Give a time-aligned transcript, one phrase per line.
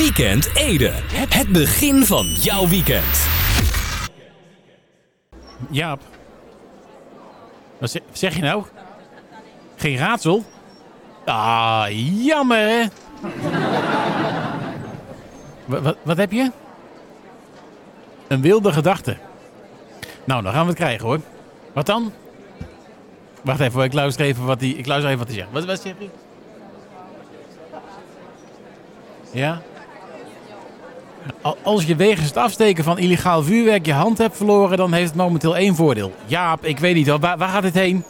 [0.00, 0.92] Weekend Ede.
[1.28, 3.28] Het begin van jouw weekend.
[5.70, 6.00] Jaap.
[7.78, 8.64] Wat zeg, je nou?
[9.76, 10.44] Geen raadsel?
[11.24, 11.86] Ah,
[12.24, 12.84] jammer hè?
[15.64, 16.50] Wa- wat, heb je?
[18.28, 19.16] Een wilde gedachte.
[20.24, 21.20] Nou, dan gaan we het krijgen hoor.
[21.72, 22.12] Wat dan?
[23.42, 25.66] Wacht even, ik luister even wat hij, ik luister even wat hij zegt.
[25.66, 26.10] Wat, zegt hij?
[29.32, 29.62] Ja?
[31.42, 35.06] Al- Als je wegens het afsteken van illegaal vuurwerk je hand hebt verloren, dan heeft
[35.08, 36.12] het momenteel één voordeel.
[36.26, 37.06] Jaap, ik weet niet.
[37.18, 38.04] Waar, gaat het heen?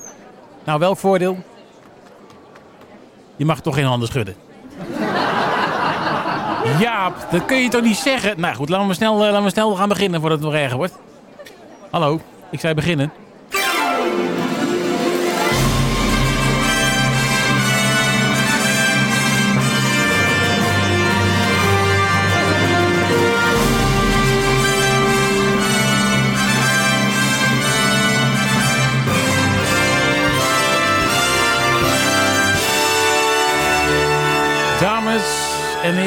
[0.64, 1.38] Nou, welk voordeel?
[3.36, 4.34] Je mag toch geen handen schudden.
[6.80, 8.40] Jaap, dat kun je toch niet zeggen?
[8.40, 10.76] Nou goed, laten we snel, eh, laten we snel gaan beginnen voordat het nog erger
[10.76, 10.98] wordt.
[11.90, 12.20] Hallo,
[12.50, 13.12] ik zei beginnen.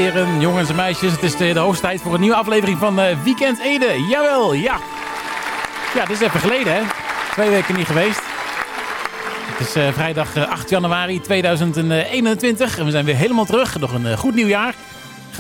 [0.04, 3.18] Heren, jongens en meisjes, het is de, hoogste tijd voor een nieuwe aflevering van eh,
[3.24, 4.06] Weekend Ede.
[4.10, 4.78] Jawel, ja.
[5.96, 6.82] Ja, dit is even geleden, hè?
[7.32, 8.22] Twee weken niet geweest.
[9.46, 13.80] Het is eh, vrijdag eh, 8 januari 2021 en we zijn weer helemaal terug.
[13.80, 14.74] Nog een eh, goed nieuwjaar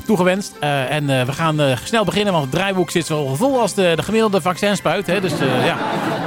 [0.05, 0.55] toegewenst.
[0.59, 3.73] Eh, en eh, we gaan eh, snel beginnen, want het draaiboek zit zo vol als
[3.73, 5.07] de, de gemiddelde vaccinspuit.
[5.07, 5.21] Hè?
[5.21, 5.77] Dus eh, ja,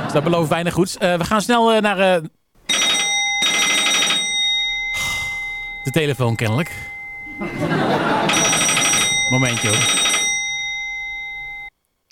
[0.04, 0.96] dus dat belooft weinig goeds.
[0.98, 2.22] Eh, we gaan snel eh, naar eh,
[5.84, 6.72] de telefoon kennelijk.
[9.30, 10.04] Momentje hoor.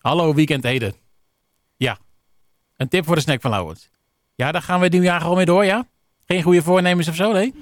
[0.01, 0.95] Hallo, weekend Ede.
[1.77, 1.99] Ja.
[2.77, 3.91] Een tip voor de snack van Lauwert.
[4.35, 5.87] Ja, daar gaan we het nieuwjaar gewoon mee door, ja?
[6.27, 7.55] Geen goede voornemens of zo, nee?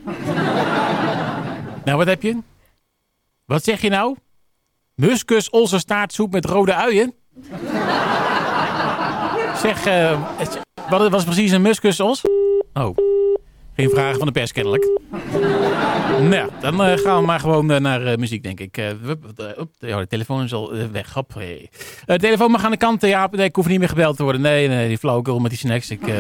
[1.85, 2.39] nou, wat heb je?
[3.45, 4.17] Wat zeg je nou?
[4.95, 7.15] Muskus staartsoep met rode uien?
[9.63, 10.21] zeg, eh,
[10.89, 12.23] wat was precies een muskus os?
[12.73, 12.97] Oh,
[13.83, 14.89] geen vragen van de pers kennelijk.
[16.21, 18.77] Nou, dan eh, gaan we maar gewoon eh, naar eh, muziek, denk ik.
[18.77, 18.95] Ja,
[19.79, 21.13] de telefoon is al weg.
[21.13, 21.33] Hop,
[22.05, 23.03] de telefoon mag aan de kant.
[23.03, 24.41] Ja, ik hoef niet meer gebeld te worden.
[24.41, 25.91] Nee, nee, die flauwekul met die snacks.
[25.91, 26.01] Ik,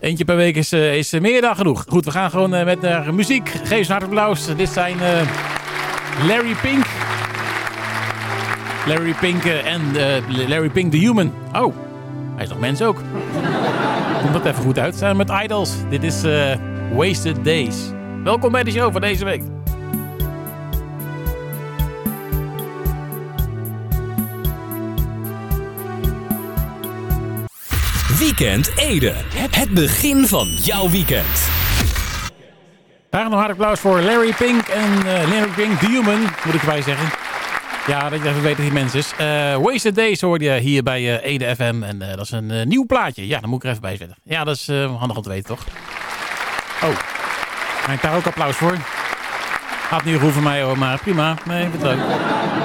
[0.00, 1.84] Eentje per week is, is meer dan genoeg.
[1.88, 3.48] Goed, we gaan gewoon met naar muziek.
[3.48, 4.56] Geef ze een hartelijk applaus.
[4.56, 4.96] Dit zijn
[6.26, 6.86] Larry Pink.
[8.86, 9.80] Larry Pink en
[10.48, 11.32] Larry Pink the Human.
[11.52, 11.74] Oh,
[12.34, 13.02] hij is nog mens ook.
[14.22, 14.94] Komt dat even goed uit.
[14.94, 15.70] Zijn met Idols.
[15.88, 16.54] Dit is eh,
[16.92, 17.76] Wasted Days.
[18.24, 19.42] Welkom bij de show van deze week.
[28.18, 29.14] Weekend Ede.
[29.50, 31.50] Het begin van jouw weekend.
[33.10, 36.60] Daar nog hard applaus voor Larry Pink en eh, Larry Pink the Human, moet ik
[36.60, 37.31] erbij zeggen.
[37.86, 39.12] Ja, dat je even weet dat hij mens is.
[39.18, 41.82] Eh, Wasted Days hoorde je hier bij eh, Ede FM.
[41.82, 43.26] En eh, dat is een nieuw plaatje.
[43.26, 44.16] Ja, dan moet ik er even bij zetten.
[44.22, 44.66] Ja, dat is
[44.98, 45.64] handig om te weten, toch?
[46.82, 48.76] Oh, daar ook applaus voor?
[49.88, 51.36] Had niet voor mij hoor, maar prima.
[51.44, 51.68] Nee.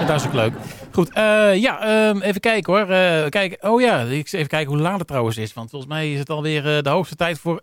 [0.07, 0.53] Dat is ook leuk.
[0.91, 1.09] Goed,
[1.53, 2.85] ja, ehm, even kijken hoor.
[3.29, 5.53] Kijk, oh ja, even kijken hoe laat het trouwens is.
[5.53, 7.61] Want volgens mij is het alweer de hoogste tijd voor...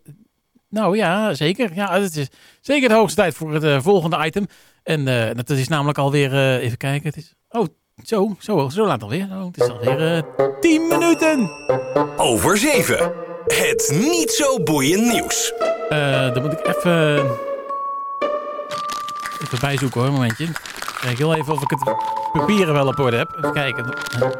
[0.75, 1.75] Nou ja, zeker.
[1.75, 2.29] Ja, het is
[2.61, 4.47] zeker de hoogste tijd voor het eh, volgende item.
[4.83, 7.35] En eh, dat is namelijk alweer, eh, even kijken, het is...
[7.49, 7.67] Oh,
[8.03, 9.29] zo, zo, zo laat alweer.
[9.31, 10.23] Oh, het is alweer eh
[10.61, 11.51] 10 minuten.
[12.17, 13.12] Over 7.
[13.47, 15.53] Het niet zo boeiend nieuws.
[15.89, 17.17] Eh, dan moet ik even...
[19.43, 20.49] Even bijzoeken hoor, een momentje.
[21.01, 21.97] Kijk heel even of ik het
[22.33, 23.35] papieren wel op orde heb.
[23.37, 23.85] Even kijken.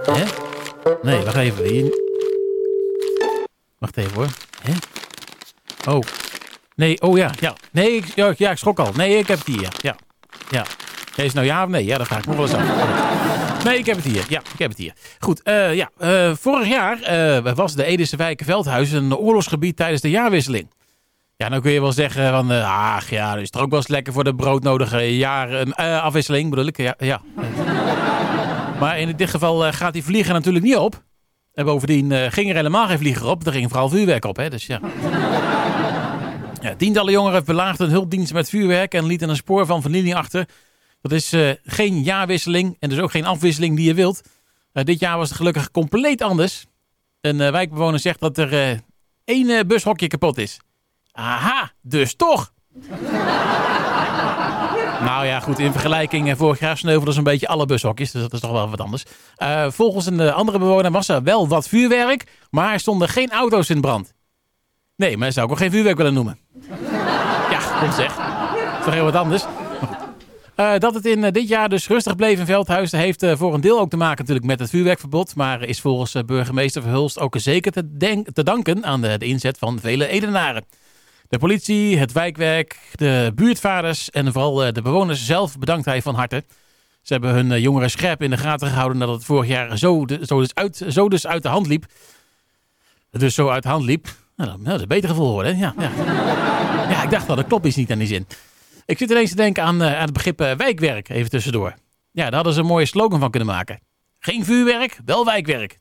[0.05, 0.25] Hè?
[1.03, 1.65] Nee, wacht even.
[1.65, 1.99] Hier...
[3.79, 4.29] Wacht even hoor.
[4.63, 4.73] Hè?
[5.89, 6.03] Oh.
[6.77, 7.55] Nee, oh ja, ja.
[7.73, 8.93] Nee, ik, ja, ja, ik schrok al.
[8.97, 9.69] Nee, ik heb het hier.
[9.83, 9.97] Ja,
[10.51, 10.65] ja.
[11.17, 11.85] is nou ja of nee?
[11.85, 13.65] Ja, dat vraag ik me wel eens af.
[13.65, 14.25] Nee, ik heb het hier.
[14.29, 14.93] Ja, ik heb het hier.
[15.19, 15.91] Goed, eh, ja.
[15.99, 20.73] eh, vorig jaar eh, was de Edische wijk Veldhuis een oorlogsgebied tijdens de jaarwisseling.
[21.37, 24.13] Ja, dan kun je wel zeggen van, ach ja, is toch ook wel eens lekker
[24.13, 26.77] voor de broodnodige jaren, afwisseling bedoel ik.
[26.77, 27.21] Ja, ja.
[28.81, 31.03] maar in dit geval gaat die vlieger natuurlijk niet op.
[31.55, 33.47] En bovendien ging er helemaal geen vlieger op.
[33.47, 34.51] Er ging vooral vuurwerk op, hè.
[34.51, 34.81] Dus ja.
[36.65, 40.49] Ja tientallen jongeren belaagden een hulpdienst met vuurwerk en lieten een spoor van vernieling achter.
[41.01, 44.23] Dat is eh, geen jaarwisseling en dus ook geen afwisseling die je wilt.
[44.73, 46.67] Eh, dit jaar was het gelukkig compleet anders.
[47.21, 48.83] Een eh, wijkbewoner zegt dat er
[49.25, 50.61] één bushokje kapot is.
[51.13, 52.53] Aha, dus toch.
[55.09, 58.11] nou ja, goed, in vergelijking vorig jaar sneuvelden zo'n beetje alle bushokjes.
[58.11, 59.05] Dus dat is toch wel wat anders.
[59.69, 63.81] Volgens een andere bewoner was er wel wat vuurwerk, maar er stonden geen auto's in
[63.81, 64.14] brand.
[64.97, 66.39] Nee, maar dat zou ik ook geen vuurwerk willen noemen.
[67.51, 68.17] ja, kom zeg.
[68.17, 69.45] Dat is toch heel wat anders.
[70.57, 73.55] Uh, dat het in uh, dit jaar dus rustig bleef in Veldhuis heeft uh, voor
[73.55, 75.35] een deel ook te maken natuurlijk met het vuurwerkverbod.
[75.35, 80.65] Maar is volgens burgemeester Verhulst ook zeker te, danken aan de, inzet van vele Edenaren.
[81.29, 86.45] De politie, het wijkwerk, de buurtvaders en vooral de bewoners zelf bedankt hij van harte.
[87.03, 90.41] Ze hebben hun jongeren scherp in de gaten gehouden nadat het vorig jaar zo, zo,
[90.41, 91.85] dus uit, zo dus uit de hand liep.
[93.11, 94.09] Dus zo uit de hand liep.
[94.37, 95.57] Nou, nou dat is een beter gevoel worden.
[95.57, 95.91] Ja, ja.
[96.89, 98.27] ja, ik dacht wel, dat klopt iets niet aan die zin.
[98.87, 101.75] Ik zit ineens te denken aan, uh, aan het begrip uh, wijkwerk, even tussendoor.
[102.11, 103.81] Ja, daar hadden ze een mooie slogan van kunnen maken.
[104.19, 105.79] Geen vuurwerk, wel wijkwerk.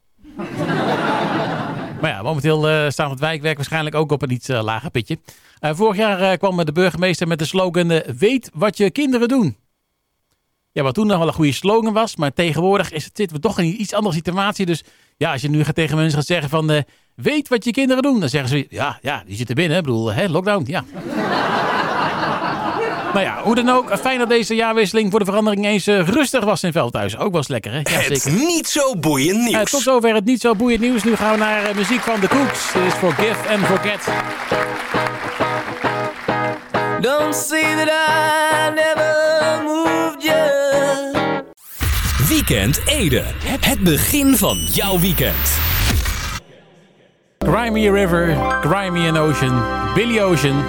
[2.01, 5.17] maar ja, momenteel uh, staat het wijkwerk waarschijnlijk ook op een iets lager pitje.
[5.59, 8.01] vorig jaar kwam de burgemeester met de slogan...
[8.17, 9.57] weet wat je kinderen doen.
[10.71, 12.15] Ja, wat toen nog wel een goede slogan was.
[12.15, 14.65] Maar tegenwoordig is zitten we toch in een iets andere situatie.
[14.65, 14.83] Dus
[15.23, 16.83] ja, als je nu gaat tegen mensen gaat zeggen van...
[17.15, 18.19] weet wat je kinderen doen.
[18.19, 19.77] Dan zeggen ze, ja, ja die zitten binnen.
[19.77, 20.83] Ik bedoel, hè, lockdown, ja.
[23.13, 23.97] Nou ja, hoe dan ook.
[23.97, 27.17] Fijn dat deze jaarwisseling voor de verandering eens uh, rustig was in Veldhuis.
[27.17, 27.77] Ook was lekker, hè?
[27.77, 28.39] Ja, het zeker.
[28.39, 29.53] niet zo boeiend nieuws.
[29.53, 31.03] Uh, tot zover het niet zo boeiend nieuws.
[31.03, 32.73] Nu gaan we naar uh, muziek van The Cooks.
[32.73, 34.07] Dit is Forgive and Forget.
[37.01, 39.32] Don't say that I never
[42.47, 43.23] Weekend Ede.
[43.43, 45.57] Het begin van jouw weekend.
[47.37, 49.63] Crimey River, Crimey Ocean,
[49.93, 50.63] Billy Ocean.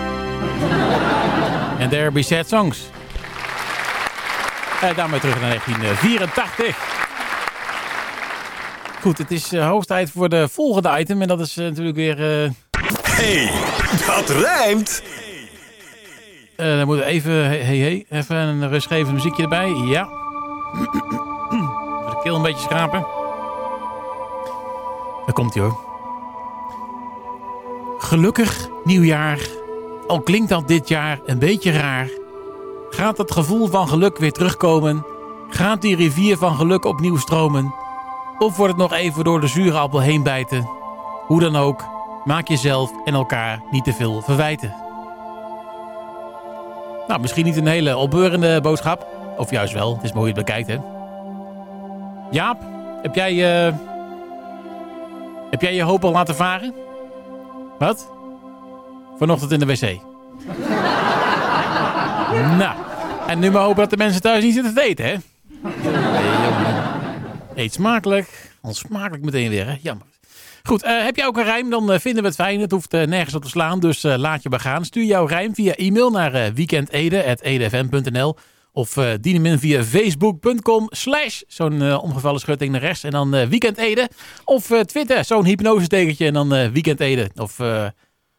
[1.79, 2.79] En There Be Sad Songs.
[4.81, 6.77] En daarmee terug naar 1984.
[9.01, 11.23] Goed, het is uh, hoogst tijd voor de volgende item.
[11.23, 12.45] En dat is uh, natuurlijk weer...
[12.45, 12.51] Uh...
[13.03, 13.51] Hey,
[14.07, 15.03] dat rijmt!
[16.57, 19.69] dan moeten we even, hey, hey, even een rustgevend muziekje erbij.
[19.69, 20.09] Ja.
[22.25, 23.07] Keel een beetje schrapen.
[25.25, 25.79] Daar komt hij hoor.
[27.99, 29.63] Gelukkig nieuwjaar
[30.07, 32.09] al klinkt dat dit jaar een beetje raar,
[32.91, 35.07] gaat het gevoel van geluk weer terugkomen?
[35.49, 37.75] Gaat die rivier van geluk opnieuw stromen?
[38.39, 40.69] Of wordt het nog even door de zure appel heen bijten?
[41.27, 41.85] Hoe dan ook,
[42.25, 44.75] maak jezelf en elkaar niet te veel verwijten.
[47.07, 49.07] Nou, misschien niet een hele opbeurende boodschap.
[49.37, 50.94] Of juist wel, het is mooi je het bekijkt, hè.
[52.35, 52.63] Jaap,
[53.03, 53.75] heb jij, uh,
[55.51, 56.75] heb jij je hoop al laten varen?
[57.79, 58.11] Wat?
[59.19, 59.81] Vanochtend in de wc.
[62.63, 62.77] nou,
[63.27, 65.17] en nu maar hopen dat de mensen thuis niet zitten te eten, hè?
[67.55, 68.53] Eet smakelijk.
[68.61, 69.77] Onsmakelijk meteen weer, hè?
[69.83, 70.07] Jammer.
[70.63, 72.61] Goed, uh, heb jij ook een rijm, dan uh, vinden we het fijn.
[72.61, 74.85] Het hoeft nergens op te slaan, dus laat je begaan.
[74.85, 78.37] Stuur jouw rijm via e-mail naar weekendede.edfm.nl
[78.77, 84.09] of dien hem in via facebook.com slash zo'n omgevallen schutting naar rechts en dan weekendede.
[84.45, 87.31] Of Twitter, zo'n hypnose tekentje en dan weekendede.
[87.35, 87.61] Of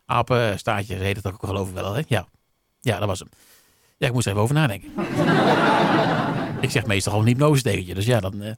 [0.05, 2.01] Apenstaartje heet het ook geloof ik wel, hè?
[2.07, 2.27] Ja.
[2.79, 3.29] ja, dat was hem.
[3.97, 4.89] Ja, ik moest er even over nadenken.
[6.65, 8.43] ik zeg meestal gewoon een hypnose dus ja, dan...
[8.43, 8.51] Uh,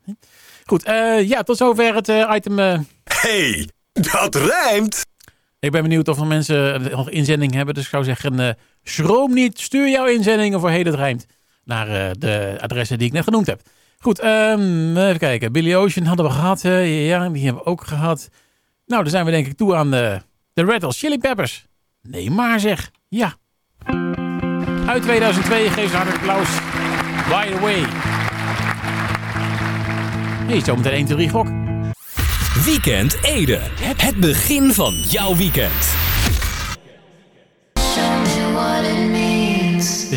[0.66, 2.58] goed, uh, ja, tot zover het uh, item...
[3.04, 5.06] Hey, dat rijmt!
[5.60, 9.60] Ik ben benieuwd of er mensen nog inzending hebben, dus ik zou zeggen, schroom niet,
[9.60, 11.26] stuur jouw inzendingen voor Hey, dat rijmt,
[11.68, 13.62] naar de adressen die ik net genoemd heb.
[14.00, 15.52] Goed, um, even kijken.
[15.52, 16.62] Billy Ocean hadden we gehad.
[16.62, 18.30] ja, die hebben we ook gehad.
[18.86, 20.22] Nou, dan zijn we denk ik toe aan de
[20.58, 21.66] de Red Hot Chili Peppers.
[22.02, 22.92] Nee, maar zeg.
[23.08, 23.34] Ja.
[24.86, 26.50] Uit 2002 geef ze hartelijk applaus.
[27.30, 27.86] By the way.
[30.48, 31.48] Nee, zometeen 1, 2, 3 gok.
[32.66, 33.60] Weekend Ede.
[33.98, 35.96] Het begin van jouw weekend.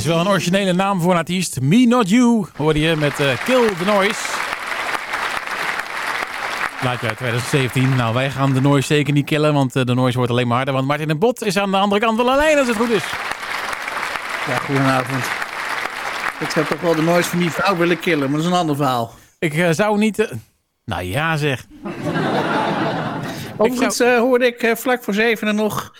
[0.00, 1.60] Is wel een originele naam voor een artiest.
[1.60, 4.20] Me Not You hoorde je met uh, Kill the Noise.
[6.82, 7.96] Laat je uit 2017.
[7.96, 10.56] Nou, wij gaan de noise zeker niet killen, want eh, de noise wordt alleen maar
[10.56, 10.74] harder.
[10.74, 12.90] Want Martin en Bot is aan de andere kant van de lijn als het goed
[12.90, 13.04] is.
[14.46, 15.24] Ja, goedenavond.
[16.40, 18.58] Ik zou toch wel de noise van die vrouw willen killen, maar dat is een
[18.58, 19.14] ander verhaal.
[19.38, 20.28] Ik uh, zou niet...
[20.84, 21.66] Nou ja, zeg.
[23.56, 24.20] Overigens zou...
[24.20, 25.92] hoorde ik vlak voor zevenen nog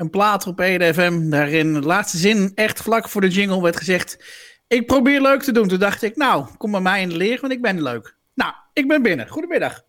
[0.00, 1.30] een plaat op EDFM.
[1.30, 4.24] Daarin de laatste zin, echt vlak voor de jingle, werd gezegd...
[4.66, 5.68] Ik probeer leuk te doen.
[5.68, 8.16] Toen dacht ik, nou, kom bij mij in de leer, want ik ben leuk.
[8.34, 9.28] Nou, ik ben binnen.
[9.28, 9.82] Goedemiddag.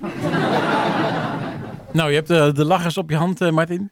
[1.92, 3.90] Nou, je hebt de, de lachers op je hand, uh, Martin.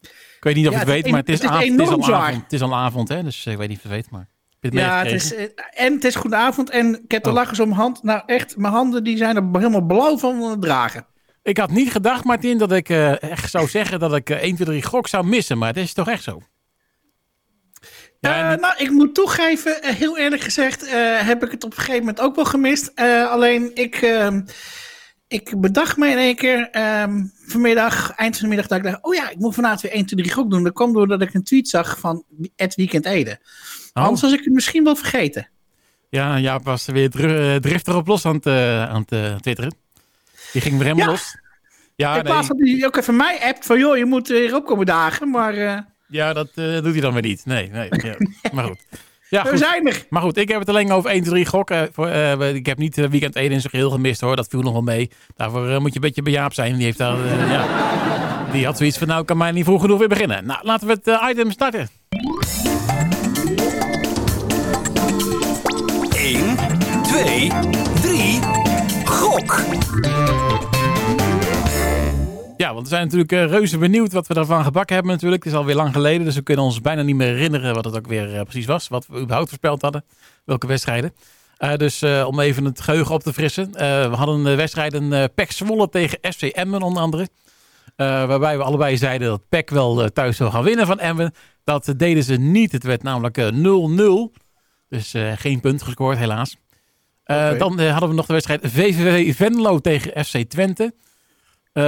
[0.00, 2.10] Ik weet niet of je het weet, maar het is, het is, avond, het is
[2.10, 2.42] al avond.
[2.42, 3.22] Het is al avond, hè?
[3.22, 4.28] Dus ik weet niet of je het weet, maar...
[4.60, 7.34] Ja, het is, eh, en het is goedenavond en ik heb de oh.
[7.34, 8.02] lachers om mijn hand.
[8.02, 11.06] Nou echt, mijn handen die zijn er helemaal blauw van het dragen.
[11.44, 14.54] Ik had niet gedacht, Martin, dat ik uh, echt zou zeggen dat ik uh, 1,
[14.54, 15.58] 2, 3 gok zou missen.
[15.58, 16.42] Maar het is toch echt zo?
[18.20, 22.20] Ja, Nou, ik moet toegeven, heel eerlijk gezegd, heb ik het op een gegeven moment
[22.20, 22.96] ook wel gemist.
[22.96, 24.40] alleen ik ehm,
[25.28, 26.68] ik bedacht me in één keer
[27.02, 29.92] um, vanmiddag, eind van de middag, dat ik dacht, oh ja, ik moet vanavond weer
[29.92, 30.62] 1, 2, 3 gok doen.
[30.64, 32.24] Dat kwam doordat ik een tweet zag van
[32.56, 33.38] het Weekend Ede.
[33.92, 35.48] Anders was ik het misschien wel vergeten.
[36.10, 39.34] Ja, Jaap was weer dr- eh, driftig op los aan het, eh, aan het eh,
[39.34, 39.74] twitteren.
[40.54, 41.10] Die ging weer helemaal Ja.
[41.10, 41.36] los.
[41.96, 44.54] Ja, in nee, plaats dat hij ook even mij appt van, joh, je moet weer
[44.54, 45.30] opkomen dagen.
[45.30, 47.42] Maar eh, ja dat eh, doet hij dan weer niet.
[47.46, 47.88] Nee, nee.
[47.90, 48.14] Ja.
[48.52, 48.78] Maar goed.
[49.28, 49.58] Ja, we goed.
[49.58, 50.04] zijn er.
[50.10, 51.88] Maar goed, ik heb het alleen over 1, 2, 3 gokken.
[51.92, 54.36] Voor, eh, ik heb niet weekend 1 in zijn geheel gemist hoor.
[54.36, 55.10] Dat viel nog wel mee.
[55.36, 56.74] Daarvoor moet je een beetje bij Jaap zijn.
[56.76, 57.66] Die heeft daar, eh, ja.
[58.52, 60.46] Die had zoiets van, nou kan mij niet vroeg genoeg weer beginnen.
[60.46, 61.88] Nou, laten we het item starten.
[66.16, 66.56] 1,
[67.02, 67.50] 2,
[68.02, 68.40] 3,
[69.04, 69.60] gok!
[72.64, 75.44] Ja, want we zijn natuurlijk eh, reuze benieuwd wat we daarvan gebakken hebben natuurlijk.
[75.44, 77.96] Het is alweer lang geleden, dus we kunnen ons bijna niet meer herinneren wat het
[77.96, 78.88] ook weer eh, precies was.
[78.88, 80.04] Wat we überhaupt voorspeld hadden.
[80.44, 81.14] Welke wedstrijden.
[81.56, 83.72] Eh, dus om even het geheugen op te frissen.
[83.72, 87.28] we hadden de wedstrijden eh PEC Zwolle tegen FC Emmen onder andere.
[87.96, 91.34] Waarbij we allebei zeiden dat PEC wel thuis zou gaan winnen van Emmen.
[91.64, 92.72] Dat deden ze niet.
[92.72, 94.38] Het werd namelijk eh, 0-0.
[94.88, 96.56] Dus geen punt gescoord helaas.
[97.58, 100.94] Dan hadden we nog de wedstrijd VVV Venlo tegen FC Twente.
[101.74, 101.84] Eh,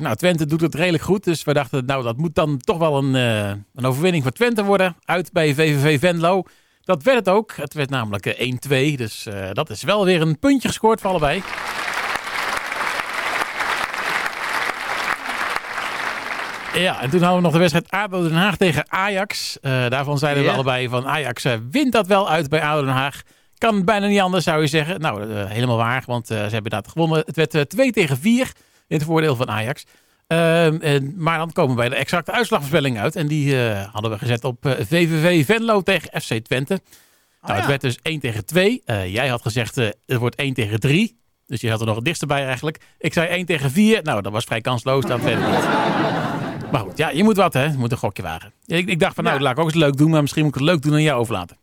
[0.00, 1.24] nou, Twente doet het redelijk goed.
[1.24, 4.64] Dus we dachten, nou, dat moet dan toch wel een, eh, een overwinning voor Twente
[4.64, 4.96] worden.
[5.04, 6.42] Uit bij VVV Venlo.
[6.82, 7.52] Dat werd het ook.
[7.56, 8.48] Het werd namelijk eh,
[8.92, 8.96] 1-2.
[8.96, 11.42] Dus eh, dat is wel weer een puntje gescoord voor allebei.
[16.74, 19.58] Ja, en toen hadden we nog de wedstrijd ADO Den Haag tegen Ajax.
[19.62, 23.22] Daarvan zeiden we allebei van Ajax wint dat wel uit bij ADO Den Haag.
[23.58, 25.00] Kan bijna niet anders, zou je zeggen.
[25.00, 27.22] Nou, helemaal waar, want ze hebben inderdaad gewonnen.
[27.26, 28.52] Het werd eh, 2 tegen 4
[28.90, 29.84] in het voordeel van Ajax.
[30.26, 33.16] Ehm, en, maar dan komen we bij de exacte uitslagvoorspelling uit.
[33.16, 36.80] En die eh, hadden we gezet op eh, VVV Venlo tegen FC Twente.
[37.42, 37.58] Nou, ja.
[37.58, 38.82] Het werd dus 1 tegen 2.
[38.84, 41.18] Eh, jij had gezegd eh, het wordt 1 tegen 3.
[41.46, 42.78] Dus je had er nog het dichtste bij eigenlijk.
[42.98, 44.02] Ik zei 1 tegen 4.
[44.02, 45.04] Nou, dat was vrij kansloos.
[45.04, 45.68] Dat weet ik niet.
[46.72, 47.64] Maar goed, ja, je moet wat hè.
[47.64, 48.52] Je moet een gokje wagen.
[48.66, 49.42] Ik, ik dacht van nou, Ja.
[49.42, 50.10] laat ik ook eens leuk doen.
[50.10, 51.56] Maar misschien moet ik het leuk doen aan jou overlaten.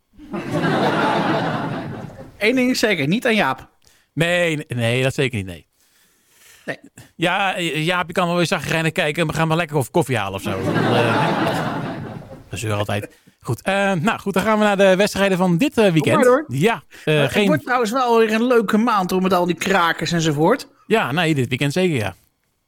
[2.38, 3.70] Eén ding is zeker, niet aan Jaap.
[4.14, 5.67] Nee, nee, nee, dat zeker niet, nee.
[6.68, 6.80] Nee.
[7.16, 9.22] Ja, eh, Jaap, je kan wel weer zagrijnig kijken.
[9.22, 10.64] en We gaan maar lekker of koffie halen of zo.
[10.64, 11.28] Dan, eh,
[12.50, 13.10] Gezeur altijd.
[13.42, 16.24] Goed, eh, nou goed, dan gaan we naar de wedstrijden van dit eh, weekend.
[16.24, 16.46] door.
[16.48, 20.12] Ja, Het geen, wordt trouwens wel weer een leuke maand hoor, met al die krakers
[20.12, 20.68] enzovoort.
[20.88, 22.16] ja, nee, dit weekend zeker, ja.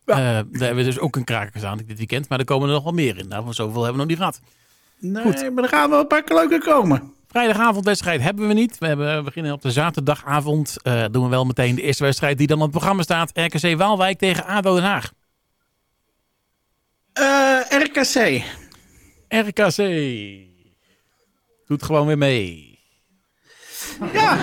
[0.05, 0.15] Ja.
[0.15, 2.29] Daar hebben we dus ook een kraker aan dit weekend.
[2.29, 3.27] Maar er komen er nog wel meer in.
[3.27, 4.41] Nou, zoveel hebben we nog niet gehad.
[4.99, 5.51] Nee, Goed.
[5.55, 7.13] maar er gaan wel een paar leuke komen.
[7.31, 8.77] Vrijdagavondwedstrijd hebben we niet.
[8.77, 10.77] We, hebben, we beginnen op de zaterdagavond.
[10.81, 13.31] Eh, doen we wel meteen de eerste wedstrijd die dan op het programma staat.
[13.33, 15.11] RKC Waalwijk tegen ADO Den Haag.
[17.13, 18.43] Eh, RKC.
[19.27, 19.77] RKC.
[21.65, 22.67] Doet gewoon weer mee.
[24.13, 24.33] Ja,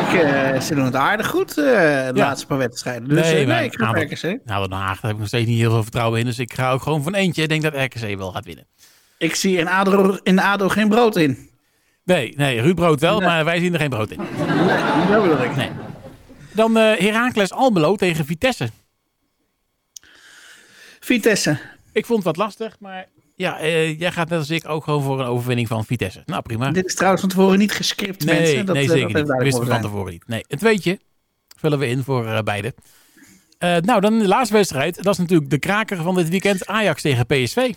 [0.00, 3.08] ik, eh, ze doen het aardig goed de laatste paar wedstrijden.
[3.08, 4.38] Dus Nee, ik ga nou, RKC.
[4.44, 6.26] Nou, Den Haag, daar heb ik nog steeds niet heel veel vertrouwen in.
[6.26, 7.42] Dus ik ga ook gewoon van eentje.
[7.42, 8.66] Ik denk dat RKC wel gaat winnen.
[9.18, 11.52] Ik zie in ADO, in ADO geen brood in.
[12.04, 13.28] Nee, nee Ruud Brood wel, Nee.
[13.28, 14.18] maar wij zien er geen brood in.
[14.18, 15.56] Nee, dat bedoel ik.
[15.56, 15.70] Nee.
[16.52, 18.70] Dan eh Heracles Almelo tegen Vitesse.
[21.00, 21.58] Vitesse.
[21.92, 25.02] Ik vond het wat lastig, maar ja, eh, jij gaat net als ik ook gewoon
[25.02, 26.22] voor een overwinning van Vitesse.
[26.26, 26.70] Nou, prima.
[26.70, 28.66] Dit is trouwens van tevoren niet gescript, Nee, mensen.
[28.66, 29.36] Dat, nee eh, zeker dat niet.
[29.36, 30.28] We wisten mogen van tevoren niet.
[30.28, 30.98] Nee, een tweetje
[31.56, 32.74] vullen we in voor eh, beide.
[33.58, 35.02] Eh, nou, dan de laatste wedstrijd.
[35.02, 36.66] Dat is natuurlijk de kraker van dit weekend.
[36.66, 37.72] Ajax tegen PSV.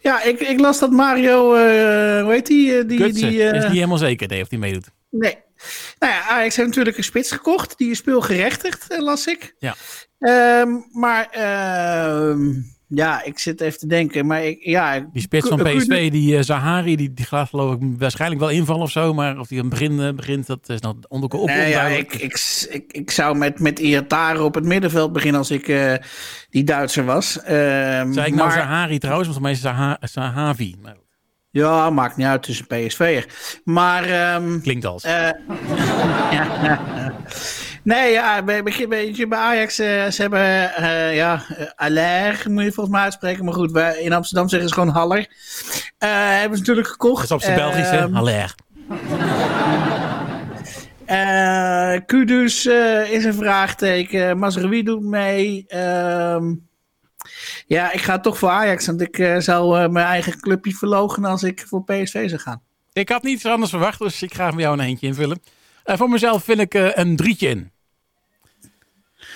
[0.00, 2.78] Ja, ik, ik las dat Mario, eh, hoe heet die?
[2.78, 4.90] eh, die, Gutsen die eh, is niet helemaal zeker nee, of hij meedoet.
[5.10, 5.38] Nee.
[5.98, 7.78] Nou ja, Ajax heeft natuurlijk een spits gekocht.
[7.78, 9.54] Die is speelgerechtigd, eh, las ik.
[9.58, 9.74] Ja.
[10.18, 12.52] Ehm, maar ehm,
[12.94, 14.26] ja, ik zit even te denken.
[14.26, 17.80] Maar ik, ja, Die spits van PSV, die eh, Zahari, die, die gaat geloof ik
[17.98, 19.14] waarschijnlijk wel invallen of zo.
[19.14, 21.46] Maar of hij aan het begin eh, begint, dat is nog onder op.
[21.46, 25.50] Nee, ja, ik, ik, ik, ik zou met, met Iatare op het middenveld beginnen als
[25.50, 25.94] ik eh,
[26.50, 27.42] die Duitser was.
[27.42, 30.74] Ehm, Zei ik nou maar, Zahari trouwens, want mij is Zaha, Zahavi.
[30.82, 30.96] Maar
[31.50, 33.26] Ja, maakt niet uit tussen PSV'er.
[33.64, 35.04] Maar ehm, klinkt als.
[35.04, 35.28] Eh,
[37.82, 42.94] nee, ja, bij, bij, Ajax, eh, ze hebben, eh, ja, uh, Aller moet je volgens
[42.94, 43.44] mij uitspreken.
[43.44, 45.28] Maar goed, wij, in Amsterdam zeggen ze gewoon Haller.
[45.98, 47.28] Eh, hebben ze natuurlijk gekocht.
[47.28, 47.98] dat is op zijn Belgisch, hè?
[47.98, 48.54] Ehm, Haller.
[51.04, 54.38] eh, Kudus eh, is een vraagteken.
[54.38, 55.64] Mazraoui doet mee.
[55.68, 56.52] Ehm,
[57.66, 58.86] ja, ik ga toch voor Ajax.
[58.86, 62.62] Want ik eh, zou eh, mijn eigen clubje verlogen als ik voor PSV zou gaan.
[62.92, 65.42] Ik had niets anders verwacht, dus ik ga voor jou een eentje invullen.
[65.90, 67.72] Eh, voor mezelf vind ik eh, een drietje in.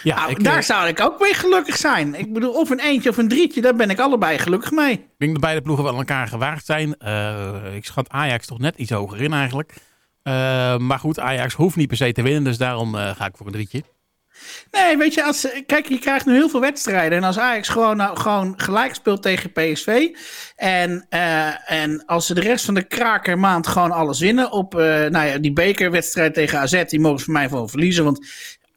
[0.02, 2.14] Ja, Nou, ik, daar eh, zou ik ook mee gelukkig zijn.
[2.14, 4.92] Ik bedoel, of een eentje of een drietje, daar ben ik allebei gelukkig mee.
[4.92, 6.90] ik denk dat beide ploegen wel aan elkaar gewaagd zijn.
[7.75, 9.75] Ik schat Ajax toch net iets hoger in eigenlijk.
[10.80, 13.52] Maar goed, Ajax hoeft niet per se te winnen, dus daarom ga ik voor een
[13.52, 13.82] drietje.
[14.70, 17.18] Nee, weet je, als, kijk, je krijgt nu heel veel wedstrijden.
[17.18, 20.08] En als Ajax gewoon, nou, gewoon gelijk speelt tegen PSV.
[20.56, 24.52] En, eh, en als ze de rest van de krakermaand gewoon alles winnen.
[24.52, 28.04] Op uh, nou ja, die bekerwedstrijd tegen AZ, die mogen ze voor mij gewoon verliezen.
[28.04, 28.18] Want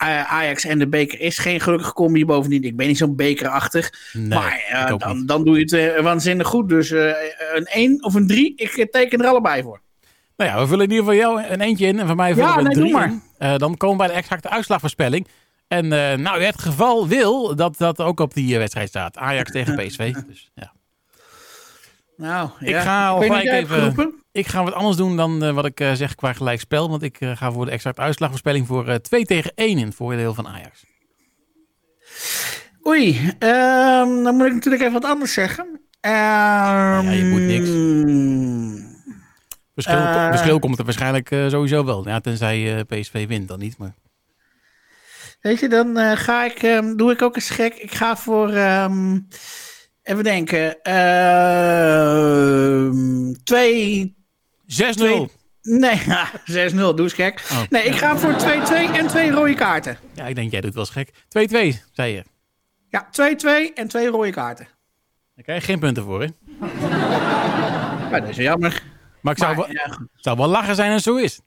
[0.04, 2.26] uh, Ajax en de beker is geen gelukkige combi.
[2.26, 3.94] Bovendien, ik ben niet zo'n bekerachtig.
[4.14, 6.70] Nee, maar dan, dan doe je het waanzinnig goed.
[6.70, 9.82] Dus een 1 of een 3, ik teken er allebei voor.
[10.38, 12.50] Nou ja, we vullen in ieder geval jou een eentje in en van mij vullen
[12.50, 13.58] Ja, we een nee, drie in.
[13.58, 15.28] Dan komen we bij de exacte uitslagvoorspelling.
[15.68, 19.18] En uh, nou, het geval wil dat dat ook op die uh, wedstrijd staat.
[19.18, 20.14] Ajax tegen PSV.
[20.28, 20.74] Dus, ja.
[22.18, 22.82] Nou, ik ja.
[22.82, 24.14] ga al Ik weet niet, gelijk even.
[24.32, 26.90] Ik ga wat anders doen dan uh, wat ik uh, zeg qua gelijkspel.
[26.90, 30.34] Want ik ga voor de exacte uitslagvoorspelling voor uh, 2 tegen 1 in het voordeel
[30.34, 30.86] van Ajax.
[32.88, 35.66] Oei, um, dan moet ik natuurlijk even wat anders zeggen.
[35.66, 37.70] Um, ja, je moet niks.
[39.74, 40.28] Verschil, Eh.
[40.28, 42.08] verschil komt er waarschijnlijk sowieso wel.
[42.08, 43.78] Ja, tenzij PSV wint dan niet.
[43.78, 43.94] Maar...
[45.48, 47.74] Weet je, dan uh, ga ik, um, doe ik ook eens gek.
[47.74, 49.28] Ik ga voor, um,
[50.04, 52.90] even denken, uh,
[53.44, 54.16] twee...
[54.68, 54.76] 6-0.
[55.62, 56.02] Nee,
[56.72, 57.44] 6-0, doe eens gek.
[57.52, 57.62] Oh.
[57.70, 58.36] Nee, ik ga voor 2-2
[58.96, 59.98] en twee rode kaarten.
[60.14, 61.10] Ja, ik denk jij doet wel eens gek.
[61.78, 62.24] 2-2, zei je.
[62.90, 63.08] Ja,
[63.72, 64.68] 2-2 en twee rode kaarten.
[65.36, 66.28] Daar krijg je geen punten voor, hè?
[68.20, 68.84] Dat is jammer.
[69.28, 71.40] Maar ik zou, Maar, wel, ja, zou wel lachen zijn als zo is.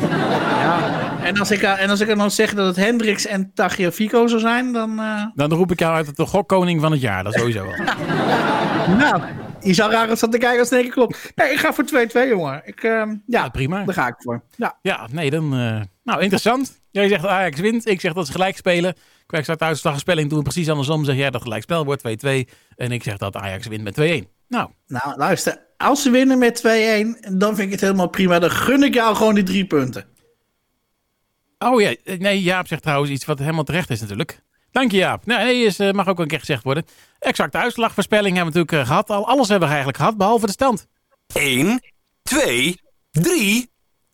[0.00, 1.18] ja.
[1.22, 4.72] En, als ik, en als ik dan zeg dat het Hendricks en Tagliafico zou zijn,
[4.72, 5.00] dan...
[5.00, 5.24] Uh...
[5.34, 7.24] Dan roep ik jou uit de gokkoning van het jaar.
[7.24, 7.76] Dat sowieso wel.
[8.96, 9.22] nou,
[9.60, 11.32] je zou raar als dat te kijken als het keer klopt.
[11.34, 12.62] Nee, ik ga voor 2-2, jongen.
[12.64, 13.84] Ik, uh, ja, ja, prima.
[13.84, 14.42] Daar ga ik voor.
[14.56, 15.44] Ja, ja nee, dan...
[15.60, 16.80] Uh, nou, interessant.
[16.90, 17.86] Jij zegt dat Ajax wint.
[17.86, 18.94] Ik zeg dat ze gelijk spelen.
[19.26, 21.04] Kwijt staat uitslagspelling doen we precies andersom.
[21.04, 22.10] Zeg jij dat gelijk spel wordt 2-2.
[22.76, 24.26] En ik zeg dat Ajax wint met 2-1.
[24.48, 24.70] Nou.
[24.86, 25.68] Nou, luister.
[25.80, 28.38] Als ze winnen met 2-1, dan vind ik het helemaal prima.
[28.38, 30.04] Dan gun ik jou gewoon die drie punten.
[31.58, 34.42] Oh ja, nee, Jaap zegt trouwens iets wat helemaal terecht is natuurlijk.
[34.70, 35.26] Dank je Jaap.
[35.26, 36.84] Nee, is, uh, mag ook een keer gezegd worden.
[37.18, 39.10] Exacte uitslagvoorspelling hebben we natuurlijk uh, gehad.
[39.10, 40.86] Al, alles hebben we eigenlijk gehad, behalve de stand.
[41.34, 41.82] 1,
[42.22, 43.70] 2, 3,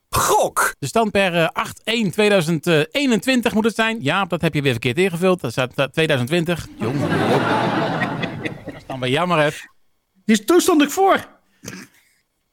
[0.08, 0.75] gok.
[0.78, 1.49] De stand per uh,
[3.50, 4.00] 8-1-2021 moet het zijn.
[4.00, 5.40] Jaap, dat heb je weer verkeerd ingevuld.
[5.40, 6.66] Dat staat 2020.
[6.79, 7.00] Jong.
[8.64, 9.48] Dat is dan bij jammer, hè.
[10.24, 11.36] Dus toen stond ik voor.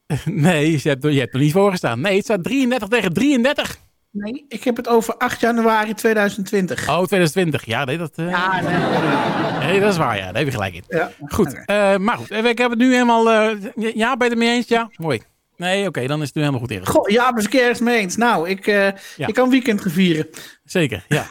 [0.24, 2.00] Nee, je hebt, je hebt er niet voor gestaan.
[2.00, 3.78] Nee, het staat 33 tegen 33.
[4.10, 6.80] Nee, ik heb het over 8 januari 2020.
[6.88, 7.64] Oh, 2020.
[7.64, 8.30] Ja, nee, dat, uh...
[8.30, 10.16] ja, nee, nee, dat is waar.
[10.16, 10.84] Ja, daar heb je gelijk in.
[10.88, 11.10] Ja.
[11.28, 11.94] Goed, okay.
[11.94, 12.30] uh, maar goed.
[12.30, 13.32] Ik heb het nu helemaal...
[13.32, 14.68] Uh, ja, ben je het mee eens?
[14.68, 15.22] Ja, mooi.
[15.56, 16.88] Nee, oké, okay, dan is het nu helemaal goed.
[16.88, 18.16] Goh, ja, ben ik ergens mee eens.
[18.16, 18.94] Nou, ik, ja.
[19.16, 20.26] ik kan weekend vieren.
[20.64, 21.26] Zeker, ja.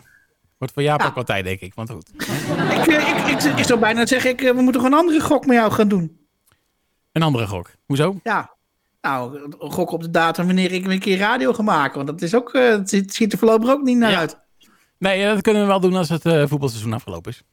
[0.57, 1.07] Wordt voor Jaap ja.
[1.07, 1.73] ook wel tijd, denk ik.
[1.73, 2.09] Want goed.
[2.09, 5.55] ik, ik, ik, ik, zou bijna zeggen, ik, we moeten gewoon een andere gok met
[5.55, 6.22] jou gaan doen.
[7.13, 7.71] Een andere gok?
[7.85, 8.19] Hoezo?
[8.23, 8.51] Ja.
[9.01, 11.95] Nou, gok op de datum wanneer ik een keer radio ga maken.
[11.95, 14.17] Want dat is ook, uh, het ziet er voorlopig ook niet naar ja.
[14.17, 14.37] uit.
[14.97, 17.43] Nee, dat kunnen we wel doen als het uh, voetbalseizoen afgelopen is.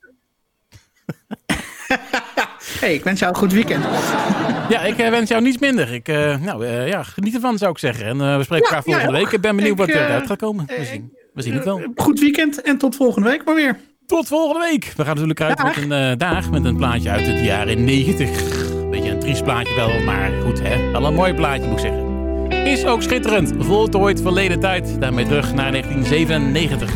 [2.80, 3.84] hey, ik wens jou een goed weekend.
[4.68, 5.92] ja, ik uh, wens jou niets minder.
[5.92, 6.06] Ik,
[6.40, 8.06] nou, ja, geniet ervan zou ik zeggen.
[8.06, 9.32] En we spreken ja, elkaar volgende ja, week.
[9.32, 10.66] Ik ben benieuwd ik, wat eruit gaat komen.
[10.66, 11.92] We zien, we zien het wel.
[11.94, 13.78] Goed weekend en tot volgende week maar weer.
[14.06, 14.92] Tot volgende week.
[14.96, 15.86] We gaan natuurlijk uit dag.
[15.86, 18.69] met een dag met een plaatje uit het jaren 90 beetje een
[19.30, 20.90] triest plaatje wel, maar goed hè.
[20.90, 22.66] Wel een mooi plaatje moet ik zeggen.
[22.66, 23.52] Is ook schitterend.
[23.58, 25.00] Voltooid verleden tijd.
[25.00, 26.92] Daarmee terug naar 1997.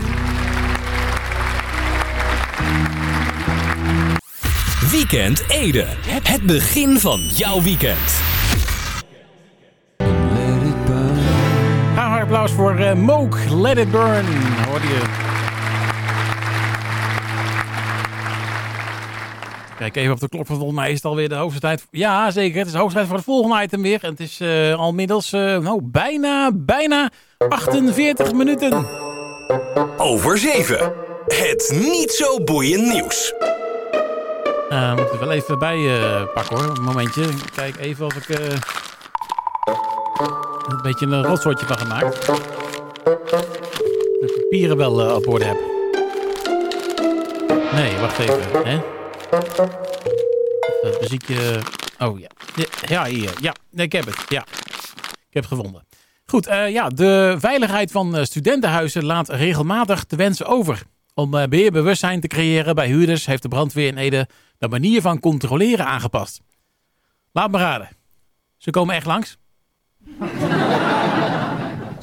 [4.90, 5.86] Weekend Ede.
[6.22, 8.22] Het begin van jouw weekend.
[11.92, 13.38] Graag applaus voor uh, Mook.
[13.50, 14.24] Let It Burn.
[14.66, 15.23] Hoorde je.
[19.84, 21.86] Kijk even op de klok, volgens mij is het alweer de hoogste tijd.
[21.90, 22.58] Ja, zeker.
[22.58, 23.98] Het is de hoogste tijd voor het volgende item weer.
[24.02, 27.10] En het is uh, al middels uh, nou, bijna, bijna
[27.48, 28.86] 48 minuten.
[29.96, 30.92] Over 7.
[31.26, 33.32] Het niet zo boeiend nieuws.
[34.70, 36.76] Uh, moet er wel even bij uh, pakken hoor.
[36.76, 37.24] Een momentje.
[37.54, 38.38] Kijk even of ik
[40.68, 42.26] een beetje een rotsoortje van gemaakt.
[44.20, 45.58] De papieren wel op orde heb.
[47.72, 48.40] Nee, wacht even.
[48.64, 48.93] Hè?
[50.82, 51.60] Dat muziekje.
[51.98, 52.28] Oh ja.
[52.86, 53.32] Ja, hier.
[53.40, 54.24] Ja, ik heb het.
[54.28, 54.46] Ja.
[55.28, 55.86] Ik heb gevonden.
[56.26, 60.82] Goed, uh, ja, de veiligheid van studentenhuizen laat regelmatig te wensen over.
[61.14, 65.20] Om uh, beheerbewustzijn te creëren bij huurders heeft de brandweer in Ede de manier van
[65.20, 66.40] controleren aangepast.
[67.32, 67.88] Laat me raden.
[68.56, 69.36] Ze komen echt langs?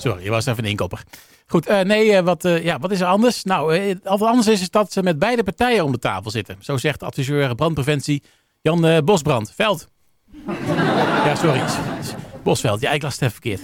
[0.01, 1.03] Sorry, je was even een inkopper.
[1.47, 3.43] Goed, uh, nee, uh, wat, uh, ja, wat is er anders?
[3.43, 6.57] Nou, wat anders is, is dat ze met beide partijen om de tafel zitten.
[6.59, 8.23] Zo zegt adviseur brandpreventie
[8.61, 9.51] Jan Bosbrand.
[9.55, 9.87] Veld.
[11.25, 11.61] ja, sorry.
[12.43, 12.81] Bosveld.
[12.81, 13.61] Ja, ik las het even verkeerd.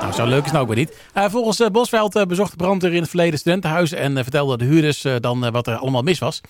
[0.00, 0.96] nou, zo leuk is het nou ook weer niet.
[1.12, 4.56] Eh, volgens eh, Bosveld eh, bezocht de brandweer in het verleden studentenhuizen en eh, vertelde
[4.56, 6.40] de huurders eh, dan eh, wat er allemaal mis was.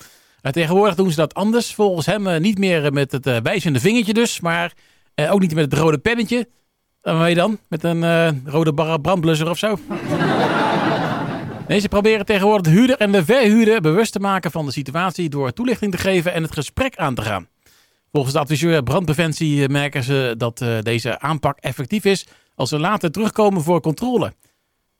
[0.40, 1.74] Eh, tegenwoordig doen ze dat anders.
[1.74, 4.72] Volgens hem eh, niet meer eh, met het eh, wijzende vingertje dus, maar
[5.14, 6.48] eh, ook niet met het rode pennetje.
[7.02, 7.58] Weet je dan?
[7.68, 9.78] Met een eh, rode brandblusser of zo.
[11.68, 15.28] Nee, ze proberen tegenwoordig de huurder en de verhuurder bewust te maken van de situatie
[15.28, 17.46] door toelichting te geven en het gesprek aan te gaan.
[18.12, 23.10] Volgens de adviseur brandpreventie merken ze dat eh, deze aanpak effectief is als ze later
[23.10, 24.32] terugkomen voor controle.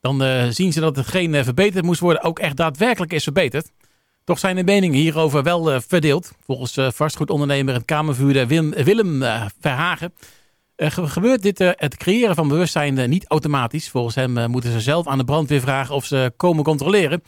[0.01, 3.71] Dan eh, zien ze dat hetgeen verbeterd moest worden ook echt daadwerkelijk is verbeterd.
[4.25, 6.33] Toch zijn de meningen hierover wel verdeeld.
[6.47, 8.47] Volgens vastgoedondernemer en kamervuurder
[8.85, 9.23] Willem
[9.61, 10.27] Verhagen ge-
[10.77, 13.91] gebeurt dit, eh, het creëren van bewustzijn eh, niet automatisch.
[13.91, 17.23] Volgens hem eh, moeten ze zelf aan de brandweer vragen of ze komen controleren.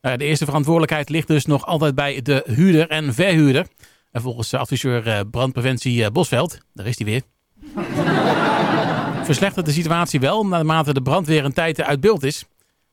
[0.00, 3.66] Eh, de eerste verantwoordelijkheid ligt dus nog altijd bij de huurder en verhuurder.
[4.10, 7.22] En volgens eh, adviseur eh, brandpreventie eh, Bosveld, daar is hij weer,
[9.24, 12.44] verslechtert de situatie wel naarmate de brandweer een tijd uit beeld is.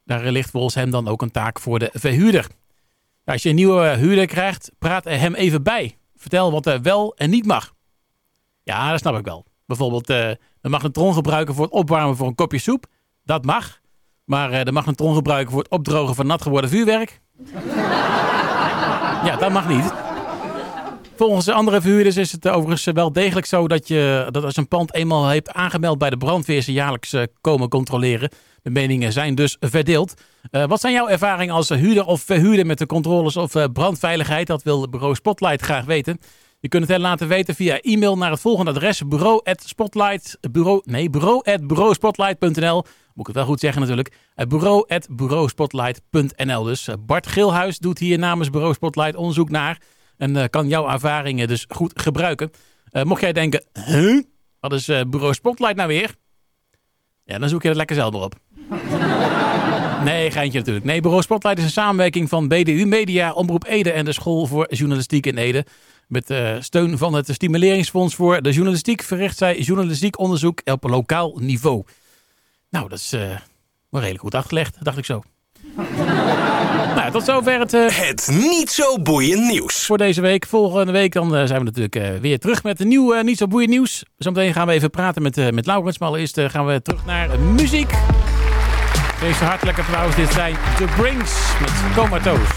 [0.06, 2.48] Daar ligt volgens hem dan ook een taak voor de verhuurder.
[3.26, 5.98] Als je een nieuwe huurder krijgt, praat hem even bij.
[6.16, 7.74] Vertel wat er wel en niet mag.
[8.64, 9.46] Ja, dat snap ik wel.
[9.68, 10.30] Bijvoorbeeld eh,
[10.62, 12.86] de magnetron gebruiken voor het opwarmen voor een kopje soep.
[13.24, 13.80] Dat mag.
[14.24, 17.22] Maar eh, de magnetron gebruiken voor het opdrogen van nat geworden vuurwerk.
[19.28, 19.94] ja, dat mag niet.
[21.18, 24.68] Volgens de andere verhuurders is het overigens wel degelijk zo dat, je, dat als een
[24.68, 28.30] pand eenmaal heeft aangemeld bij de brandweer ze jaarlijks eh, komen controleren.
[28.62, 30.14] De meningen zijn dus verdeeld.
[30.52, 34.48] Eh, wat zijn jouw ervaringen als huurder of verhuurder met de controles of eh, brandveiligheid?
[34.48, 36.20] Dat wil bureau Spotlight graag weten.
[36.68, 41.10] Je kunt het hen laten weten via e-mail naar het volgende adres: bureau@spotlight bureau nee
[41.10, 42.84] bureau@bureauspotlight.nl.
[43.14, 44.16] Moet ik het wel goed zeggen natuurlijk.
[44.36, 46.64] Eh, bureau@bureauspotlight.nl.
[46.64, 49.82] Dus eh, Bart Gilhuis doet hier namens Bureau Spotlight onderzoek naar
[50.18, 52.52] en eh, kan jouw ervaringen dus goed gebruiken.
[53.04, 54.22] Mocht jij denken, huh?
[54.60, 56.16] wat is eh, Bureau Spotlight nou weer?
[57.24, 58.36] Ja, dan zoek je het lekker zelf op.
[60.04, 60.86] Nee, geintje natuurlijk.
[60.86, 64.74] Nee, Bureau Spotlight is een samenwerking van BDU Media, Omroep Ede en de School voor
[64.74, 65.66] Journalistiek in Ede.
[66.08, 71.38] Met eh, steun van het Stimuleringsfonds voor de Journalistiek verricht zij journalistiek onderzoek op lokaal
[71.40, 71.84] niveau.
[72.70, 73.22] Nou, dat is eh,
[73.90, 75.24] wel redelijk goed uitgelegd, dacht ik zo.
[76.96, 79.86] nou, tot zover het eh, Het niet zo boeiend nieuws.
[79.86, 80.46] voor deze week.
[80.46, 84.04] Volgende week dan, zijn we natuurlijk weer terug met een nieuw, niet zo boeiend nieuws.
[84.18, 85.98] Zometeen gaan we even praten met, met Laurens.
[85.98, 87.92] Maar allereerst eh, gaan we terug naar muziek.
[89.20, 90.16] Wees zo hartelijk applaus.
[90.16, 92.57] Dit zijn The Brings met Comatose.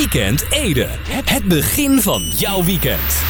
[0.00, 0.86] Weekend Ede.
[1.24, 3.22] Het begin van jouw weekend.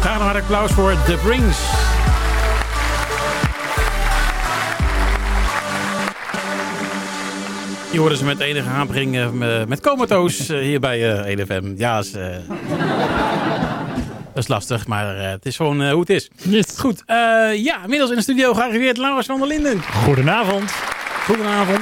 [0.00, 1.58] Graag nog een applaus voor The Brings.
[7.92, 11.72] Je hoorde ze met enige aanbreng eh, me- met Comatose eh, hier bij eh EDFM.
[11.76, 12.26] Ja, is, eh,
[14.34, 16.28] dat is lastig, maar eh, het is gewoon hoe het is.
[16.78, 17.16] Goed, eh,
[17.64, 19.82] ja, inmiddels in de studio gearriveerd Laurens van der Linden.
[20.04, 20.70] Goedenavond.
[21.26, 21.80] Goedenavond.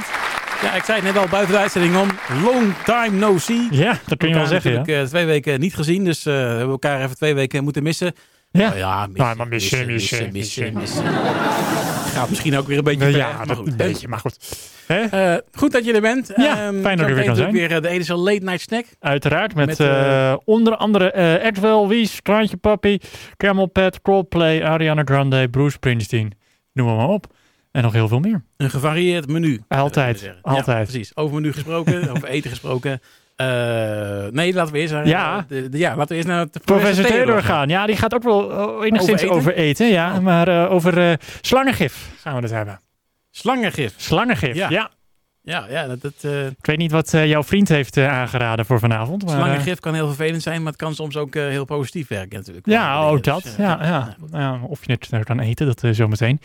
[0.61, 2.07] Ja, ik zei het net al buiten de uitzending om.
[2.43, 3.67] Long time no see.
[3.71, 4.77] Ja, dat kun je wel zeggen, ja.
[4.77, 7.83] natuurlijk, eh, twee weken niet gezien, dus eh, we hebben elkaar even twee weken moeten
[7.83, 8.13] missen.
[8.51, 11.03] Ja, Oh ja, missen, Nou, maar missen, missen, missen, missen.
[12.13, 13.67] Gaat misschien ook weer een beetje ja, maar goed.
[13.67, 14.37] een beetje, maar goed.
[14.87, 16.31] Eh, goed dat je er bent.
[16.35, 17.51] Ja, Ehm, fijn dat ik er weer kan zijn.
[17.51, 18.85] weer de Edison Late Night Snack.
[18.99, 22.99] Uiteraard met, Met, onder andere eh Edwell, Wies, Kraantje Papi,
[23.37, 26.33] Camel Pet, Coldplay, Ariana Grande, Bruce Springsteen.
[26.73, 27.25] Noem maar op.
[27.73, 28.43] En nog heel veel meer.
[28.57, 29.61] Een gevarieerd menu.
[29.67, 30.65] Altijd, altijd.
[30.65, 31.15] Ja, precies.
[31.15, 33.01] Over menu gesproken, over eten gesproken.
[33.35, 33.47] Eh,
[34.31, 35.45] nee, laten we eerst naar, Ja.
[35.47, 37.69] de, de- ja, laten we eerst naar de Professor Theodor gaan.
[37.69, 39.87] Ja, die gaat ook wel eh, enigszins Over over eten?
[39.87, 40.13] ja.
[40.15, 40.19] Oh.
[40.19, 42.79] Maar eh, over eh, slangengif gaan we het hebben.
[43.31, 43.93] Slangengif.
[43.97, 44.69] Slangengif, Ja.
[44.69, 44.89] ja.
[45.45, 48.65] Ja, ja dat, dat, eh, Ik weet niet wat eh, jouw vriend heeft eh, aangeraden
[48.65, 49.25] voor vanavond.
[49.25, 52.37] Maar, eh, slangengif kan heel vervelend zijn, maar het kan soms ook heel positief werken
[52.37, 52.65] natuurlijk.
[52.65, 53.55] ja, ook dat.
[53.57, 54.15] ja, ja.
[54.31, 56.39] Ja, of je het er kan eten, dat zometeen.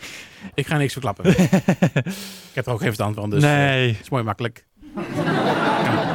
[0.53, 1.25] Ik ga niks verklappen.
[2.49, 4.65] ik heb er ook geen verstand van, dus nee, het is mooi makkelijk.
[4.93, 5.03] Kan,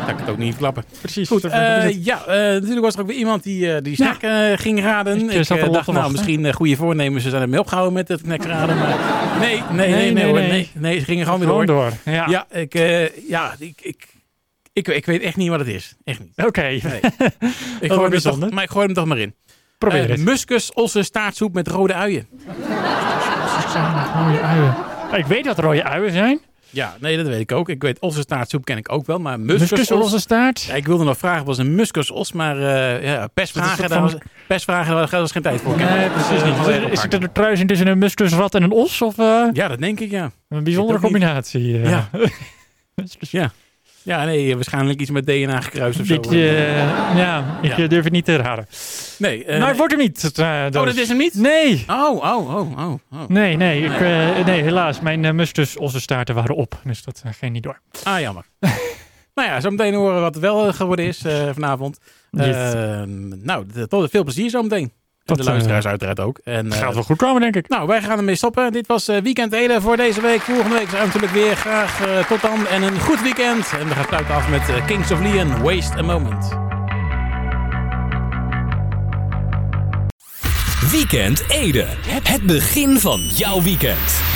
[0.07, 0.85] kan ik het ook niet verklappen.
[1.01, 1.29] precies.
[1.29, 3.95] Goed, Dat- eh, dat ja, eh, natuurlijk was er ook weer iemand die, eh, die
[3.95, 5.31] snack eh, ging raden.
[5.31, 7.23] Ik, Ik, dacht, nou, misschien goede voornemens.
[7.25, 8.79] Ze zijn ermee opgehouden met het snack raden.
[8.79, 8.97] Maar
[9.41, 10.49] nee, nee, nee, nee, nee, nee.
[10.51, 11.91] nee, nee, ze gingen gewoon weer Gewoon door.
[12.05, 12.13] door.
[12.15, 12.27] Ja.
[12.29, 14.07] Ja, ik, eh, ja ik, ik,
[14.73, 15.95] ik, ik weet echt niet wat het is.
[16.05, 16.47] Echt niet.
[16.47, 16.81] Oké, Nee.
[17.81, 19.35] ik, gooi hem toch, maar ik gooi hem toch maar in.
[19.79, 20.21] probeer het.
[20.21, 22.27] muskus, ossen, staartsoep met rode uien.
[24.15, 24.75] Rode uien.
[25.17, 26.41] Ik weet dat er rode uien zijn.
[26.75, 27.69] Ja, nee, dat weet ik ook.
[27.69, 29.19] Ik weet ossen, staartsoep ken ik ook wel.
[29.19, 30.63] Maar muskus, Muskus, os- roze staart.
[30.63, 34.15] Ja, ik wilde nog vragen, was een muskusos, maar eh ja, persvragen, daar was,
[34.49, 35.77] persvragen, daar was geen tijd voor.
[35.77, 36.67] Nee, precies niet.
[36.67, 37.23] Is, het pakken.
[37.23, 39.03] een kruising tussen een muskusrat en een os?
[39.03, 40.31] Of eh, Ja, dat denk ik, ja.
[40.49, 41.81] een bijzondere combinatie?
[41.83, 41.91] eh?
[41.91, 42.09] Ja.
[42.95, 43.31] Muskus.
[43.41, 43.53] Ja.
[44.05, 46.15] Ja, nee, waarschijnlijk iets met DNA gekruist of zo.
[46.21, 47.83] Dit, eh, ja, ik Ja.
[47.83, 48.67] eh, durf het niet te raden.
[49.19, 50.33] nee, eh, maar het wordt hem niet.
[50.41, 51.35] Oh, dat is hem niet?
[51.35, 51.85] Nee.
[51.89, 52.93] Oh, oh, oh, oh.
[53.13, 53.29] oh.
[53.29, 55.01] Nee, nee, ik, eh, nee, helaas.
[55.01, 56.81] Mijn uh, mustus, onze staarten waren op.
[56.85, 57.81] Dus dat ging niet door.
[58.03, 58.45] Ah, jammer.
[59.35, 61.99] nou ja, zo meteen horen wat wel geworden is eh, vanavond.
[62.31, 62.75] Yes.
[62.75, 63.03] Eh,
[63.43, 64.93] nou, tot veel plezier zo meteen.
[65.25, 66.39] En Tot, de luisteraars eh, uiteraard ook.
[66.45, 67.69] En, eh, Gaat wel goed komen, denk ik.
[67.69, 68.73] Nou, wij gaan ermee stoppen.
[68.73, 70.41] Dit was eh, Weekend Ede voor deze week.
[70.41, 71.57] Volgende week zijn we natuurlijk weer.
[71.57, 73.73] Graag eh, tot dan en een goed weekend.
[73.81, 76.59] En we gaan sluiten af met eh, Kings of Leon, Waste a Moment.
[80.91, 81.87] Weekend Ede.
[82.23, 84.34] Het begin van jouw weekend.